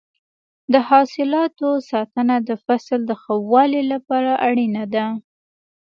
[0.73, 5.05] د حاصلاتو ساتنه د فصل د ښه والي لپاره اړینه ده.